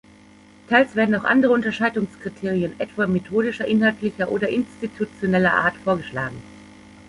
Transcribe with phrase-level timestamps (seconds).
[0.67, 6.41] Teils werden auch andere Unterscheidungskriterien, etwa methodischer, inhaltlicher oder institutioneller Art, vorgeschlagen.